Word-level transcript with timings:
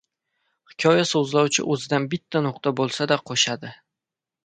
Hikoya 0.71 1.03
soʻzlovchi 1.09 1.67
oʻzidan 1.75 2.09
bitta 2.17 2.45
nuqta 2.49 2.77
boʻlsa-da 2.83 3.23
qoʻshadi. 3.31 3.75